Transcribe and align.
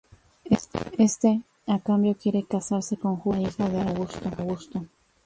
Éste, 0.97 1.41
a 1.67 1.77
cambio, 1.79 2.15
quiere 2.15 2.43
casarse 2.43 2.97
con 2.97 3.17
Julia, 3.17 3.51
la 3.59 3.69
hija 3.69 4.29
de 4.31 4.39
Augusto. 4.41 4.83